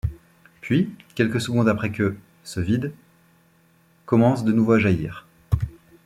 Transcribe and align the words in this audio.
Puis, 0.61 0.89
quelques 1.13 1.39
secondes 1.39 1.69
après 1.69 1.91
que' 1.91 2.15
se 2.43 2.59
vide,' 2.59 2.91
commence 4.07 4.43
de 4.43 4.51
nouveau 4.51 4.71
à 4.71 4.79
jaillir. 4.79 5.27